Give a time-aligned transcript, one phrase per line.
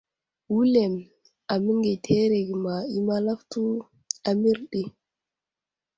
[0.51, 0.93] Wulem
[1.53, 3.61] aməŋgeterege ma I malafto
[4.29, 4.83] a mərɗi.